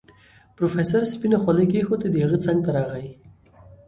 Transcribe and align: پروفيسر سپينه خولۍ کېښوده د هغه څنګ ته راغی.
پروفيسر 0.55 1.01
سپينه 1.13 1.37
خولۍ 1.43 1.65
کېښوده 1.71 2.07
د 2.11 2.15
هغه 2.25 2.37
څنګ 2.45 2.57
ته 2.65 2.69
راغی. 2.77 3.07